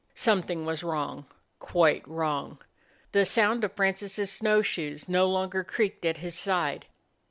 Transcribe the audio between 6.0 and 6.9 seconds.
at his side.